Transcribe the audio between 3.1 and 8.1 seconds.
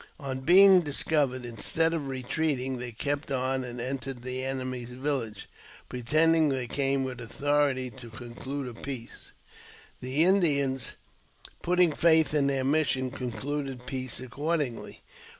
on and entered the enemy's village, pretending they came with authority to